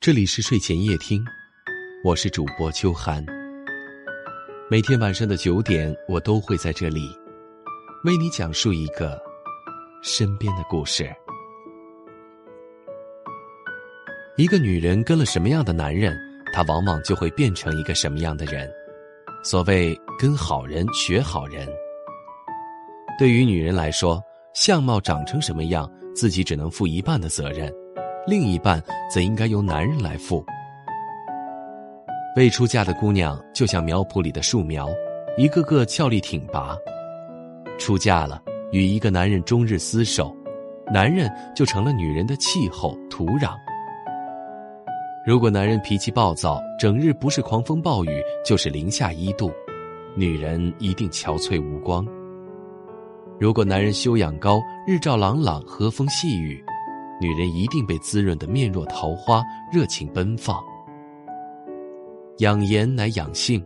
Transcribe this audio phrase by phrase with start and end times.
[0.00, 1.24] 这里是睡前夜听，
[2.04, 3.22] 我是主播秋寒。
[4.70, 7.10] 每天晚上的九点，我都会在这里
[8.04, 9.20] 为你讲述一个
[10.00, 11.12] 身边的故事。
[14.36, 16.16] 一个女人跟了什么样的男人，
[16.52, 18.70] 她往往就会变成一个什么样的人。
[19.42, 21.68] 所谓跟好人学好人。
[23.18, 24.22] 对于女人来说，
[24.54, 27.68] 相貌长成什么样，自己只能负一半的责任。
[28.28, 30.44] 另一半则应该由男人来付。
[32.36, 34.86] 未出嫁的姑娘就像苗圃里的树苗，
[35.38, 36.76] 一个个俏丽挺拔；
[37.78, 40.36] 出嫁了，与一个男人终日厮守，
[40.92, 43.52] 男人就成了女人的气候土壤。
[45.24, 49.50] 如果男人脾气暴躁，整日不是狂风暴雨，就是零下一度，
[50.14, 52.04] 女人一定憔悴无光；
[53.40, 56.62] 如果男人修养高，日照朗朗，和风细雨。
[57.20, 60.62] 女人一定被滋润的面若桃花，热情奔放。
[62.38, 63.62] 养颜乃养性，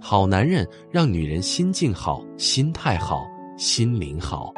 [0.00, 4.52] 好男人让女人心境好、心态好、心灵好。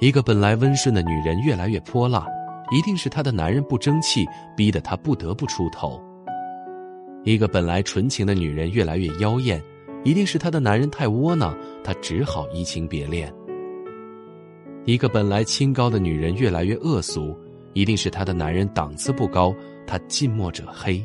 [0.00, 2.26] 一个本来温顺的女人越来越泼辣，
[2.72, 6.02] 一定是她的男人不争气，逼得她不得不出头。
[7.24, 9.62] 一个本来纯情的女人越来越妖艳，
[10.04, 13.32] 一定是她的男人太窝囊，她只好移情别恋。
[14.88, 17.38] 一个本来清高的女人越来越恶俗，
[17.74, 19.54] 一定是她的男人档次不高，
[19.86, 21.04] 她近墨者黑。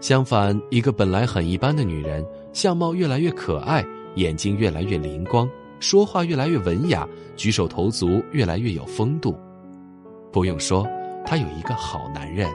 [0.00, 3.84] 相反，一个本来很一般的女人，相貌越来越可爱，
[4.16, 5.48] 眼睛越来越灵光，
[5.78, 9.38] 说话越来越文雅，举手投足越来越有风度。
[10.32, 10.84] 不用说，
[11.24, 12.48] 她有一个好男人。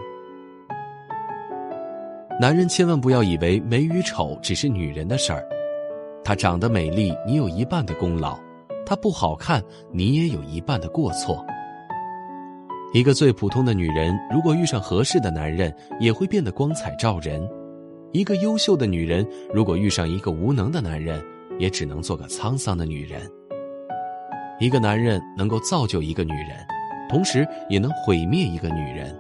[2.38, 5.42] 男人千万不要以为美与丑只是女人的事儿，
[6.22, 8.38] 她长得美丽，你有一半的功劳。
[8.86, 11.46] 她不好看，你也有一半的过错。
[12.94, 17.42] 一个最普通的女人，如果遇上合适的男人，也会变得光彩照人；
[18.12, 21.24] 一个优秀的女人，如果遇上一个无能的男人，
[21.58, 23.22] 也只能做个沧桑的女人。
[24.59, 26.50] 一个男人能够造就一个女人，
[27.09, 29.18] 同时也能毁灭一个女人。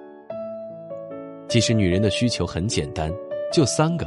[1.47, 3.11] 其实，女人的需求很简单，
[3.53, 4.05] 就三个：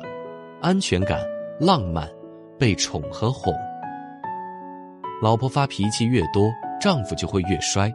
[0.61, 1.21] 安全感、
[1.59, 2.09] 浪漫、
[2.59, 3.55] 被宠和哄。
[5.25, 7.91] 老婆发脾气越多，丈夫就会越衰；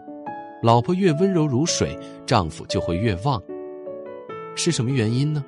[0.64, 1.96] 老婆越温柔如水，
[2.26, 3.40] 丈夫就会越旺。
[4.56, 5.46] 是什么原因呢？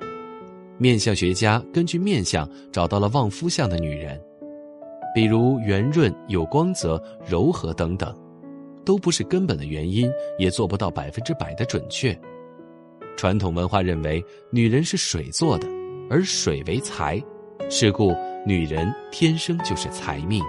[0.78, 4.16] 面相学家根据面相找到了旺夫相的女人，
[5.12, 8.16] 比如圆润、有光泽、柔和等等，
[8.84, 12.16] 都不是根本的原因，也做不到百分之百的准确。
[13.16, 15.66] 传统文化认为女人是水做的，
[16.08, 17.20] 而水为财，
[17.68, 18.14] 是故
[18.46, 20.40] 女人天生就是财命。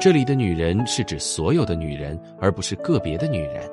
[0.00, 3.70] 这里的女人是指所有的女人，而不是个别的女人。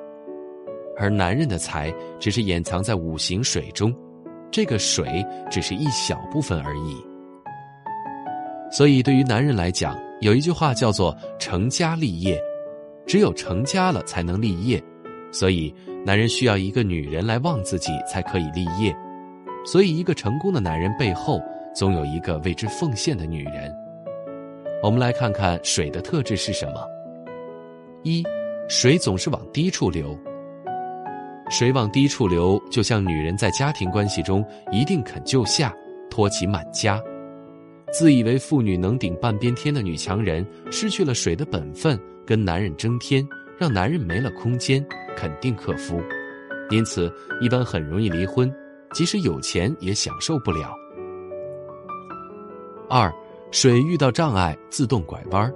[0.97, 1.89] 而男人的财
[2.19, 3.95] 只是掩藏在五行水中，
[4.51, 6.97] 这个水只是一小部分而已。
[8.69, 12.37] 所以，对于男人来讲，有一句话叫做“成家立业”，
[13.07, 14.83] 只有成家了才能立业。
[15.31, 15.73] 所以，
[16.05, 18.93] 男人需要一个女人来旺自己，才可以立业。
[19.65, 21.39] 所以，一个成功的男人背后，
[21.73, 23.73] 总有一个为之奉献的女人。
[24.83, 26.85] 我们来看看水的特质是什么。
[28.03, 28.23] 一，
[28.69, 30.17] 水总是往低处流。
[31.49, 35.73] 水往低处流，就像女人在家庭关系中一定肯救下，
[36.11, 37.01] 托起满家。
[37.91, 43.27] 自以为妇女能顶半边天的女强人，失去了水的本分，跟男人争天，
[43.57, 44.85] 让男人没了空间，
[45.15, 45.99] 肯定克夫。
[46.69, 47.11] 因此，
[47.41, 48.53] 一般很容易离婚，
[48.93, 50.71] 即使有钱也享受不了。
[52.89, 53.11] 二。
[53.51, 55.51] 水遇到障碍自动拐弯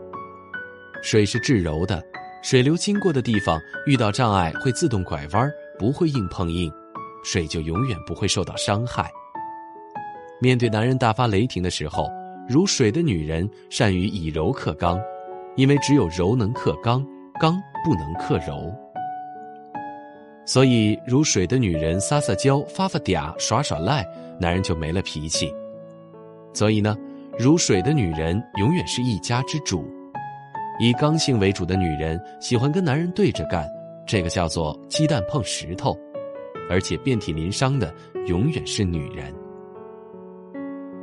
[1.04, 2.02] 水是至柔的，
[2.42, 6.72] 水流经过的地方遇到障碍会自动拐弯不会硬碰硬，
[7.24, 9.12] 水就永远不会受到伤害。
[10.40, 12.10] 面对男人大发雷霆的时候，
[12.48, 15.00] 如水的女人善于以柔克刚，
[15.58, 17.06] 因为只有柔能克刚，
[17.42, 18.74] 刚不能克柔。
[20.46, 24.08] 所以，如水的女人撒撒娇、发发嗲、耍耍赖，
[24.40, 25.54] 男人就没了脾气。
[26.54, 26.96] 所以呢。
[27.40, 29.86] 如水的女人永远是一家之主，
[30.80, 33.68] 以刚性为主的女人喜欢跟男人对着干，
[34.06, 35.98] 这个叫做鸡蛋碰石头，
[36.70, 37.94] 而且遍体鳞伤的
[38.28, 39.34] 永远是女人。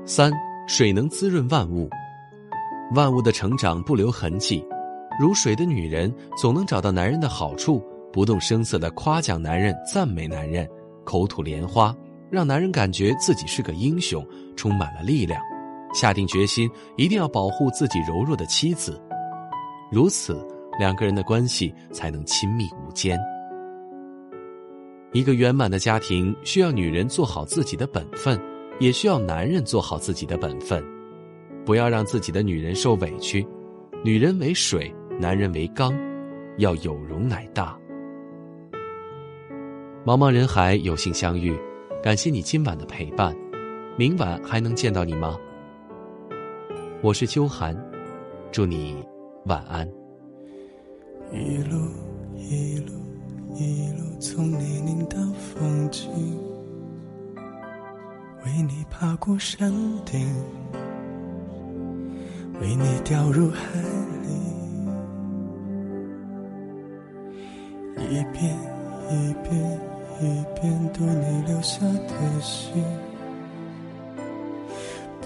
[0.05, 0.31] 三
[0.67, 1.89] 水能滋润万物，
[2.95, 4.65] 万物的成长不留痕迹，
[5.19, 7.83] 如水的女人总能找到男人的好处，
[8.13, 10.69] 不动声色的夸奖男人、赞美男人，
[11.05, 11.95] 口吐莲花，
[12.31, 14.25] 让男人感觉自己是个英雄，
[14.57, 15.43] 充满了力量。
[15.95, 19.01] 下定决心，一定要保护自己柔弱的妻子，
[19.91, 20.47] 如此，
[20.79, 23.19] 两个人的关系才能亲密无间。
[25.13, 28.39] 一个圆满的家庭需要女人做好自己的本分，
[28.79, 30.85] 也需要男人做好自己的本分，
[31.65, 33.47] 不要让自己的女人受委屈。
[34.05, 35.93] 女人为水，男人为缸，
[36.59, 37.77] 要有容乃大。
[40.05, 41.59] 茫茫人海，有幸相遇，
[42.03, 43.35] 感谢你今晚的陪伴。
[43.97, 45.37] 明晚还能见到你吗？
[47.01, 47.77] 我是秋寒，
[48.51, 48.97] 祝你
[49.45, 49.89] 晚安。
[51.33, 51.79] 一路
[52.35, 52.93] 一路
[53.55, 56.11] 一路从泥泞到风景，
[58.45, 59.73] 为你爬过山
[60.05, 60.27] 顶，
[62.61, 63.81] 为你掉入海
[64.25, 64.29] 里，
[68.11, 68.59] 一遍
[69.09, 69.81] 一遍
[70.21, 72.83] 一遍读你留下的信。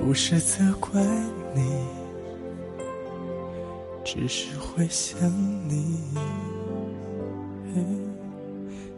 [0.04, 1.00] 不是责怪
[1.54, 1.62] 你，
[4.04, 5.16] 只是会想
[5.68, 5.96] 你。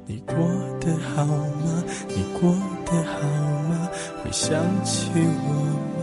[0.06, 0.34] 你过
[0.80, 1.84] 得好吗？
[2.08, 2.50] 你过
[2.86, 3.20] 得好
[3.68, 3.90] 吗？
[4.22, 5.52] 会想起我
[6.00, 6.02] 吗？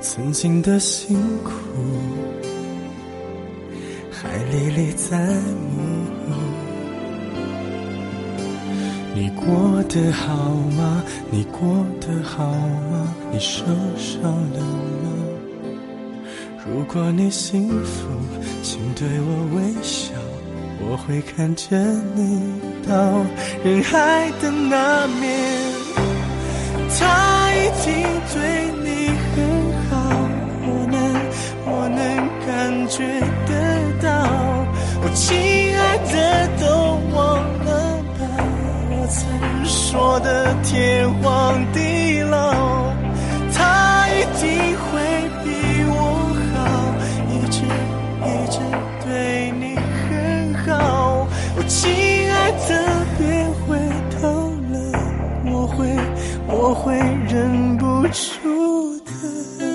[0.00, 1.52] 曾经的辛苦，
[4.10, 6.01] 还历历在目。
[9.14, 10.34] 你过得好
[10.76, 11.02] 吗？
[11.30, 11.60] 你过
[12.00, 13.14] 得好吗？
[13.30, 13.64] 你受
[13.96, 15.10] 伤了吗？
[16.64, 18.08] 如果你幸福，
[18.62, 20.14] 请对我微笑，
[20.80, 21.76] 我会看着
[22.14, 22.40] 你
[22.88, 22.94] 到
[23.62, 25.30] 人海的那面。
[26.98, 27.92] 他一定
[28.32, 28.36] 对
[28.82, 29.36] 你很
[29.90, 29.90] 好，
[30.64, 31.02] 我能，
[31.66, 31.98] 我能
[32.46, 32.48] 感
[32.88, 32.96] 觉
[33.46, 33.50] 得
[34.00, 34.08] 到，
[35.02, 35.04] 我
[40.14, 42.92] 我的天荒地老，
[43.54, 45.00] 他一定会
[45.42, 45.48] 比
[45.88, 45.96] 我
[46.52, 46.54] 好，
[47.32, 47.64] 一直
[48.20, 48.60] 一直
[49.06, 49.08] 对
[49.58, 49.64] 你
[50.04, 51.26] 很好。
[51.56, 51.80] 我亲
[52.30, 52.70] 爱的，
[53.16, 53.24] 别
[53.64, 53.80] 回
[54.20, 54.76] 头了，
[55.46, 55.78] 我会
[56.46, 56.94] 我会
[57.26, 59.71] 忍不住的。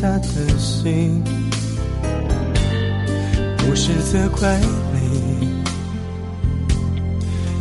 [0.00, 1.20] 下的心，
[3.56, 4.56] 不是责怪
[4.94, 5.48] 你，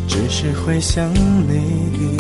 [0.07, 2.15] 只是会想你。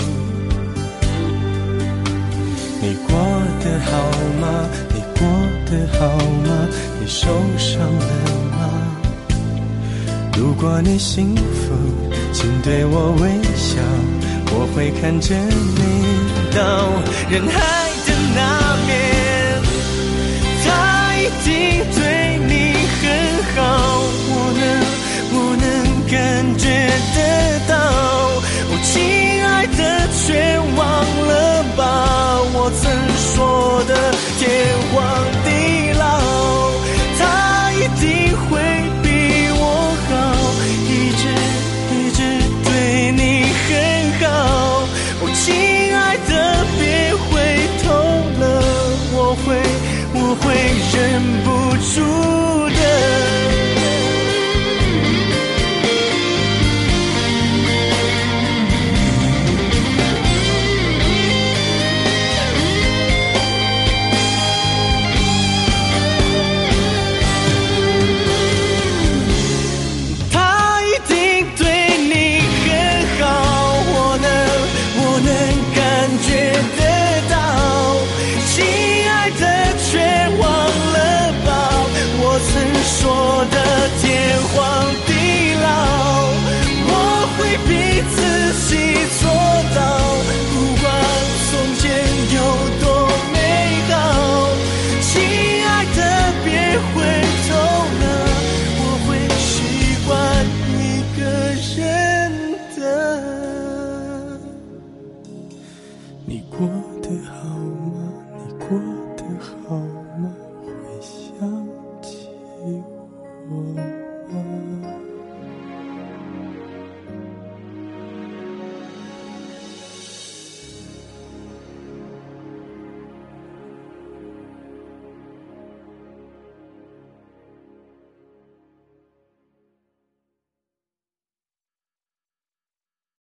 [2.81, 3.15] 你过
[3.59, 3.91] 得好
[4.41, 4.47] 吗？
[4.89, 5.21] 你过
[5.69, 6.67] 得好吗？
[6.99, 8.11] 你受伤了
[8.49, 8.57] 吗？
[10.35, 11.75] 如果你幸福，
[12.33, 13.79] 请对我微笑，
[14.47, 15.81] 我会看着你
[16.55, 16.59] 到
[17.29, 17.55] 人海
[18.07, 18.66] 的那
[21.43, 21.77] 边。
[21.77, 22.16] 一定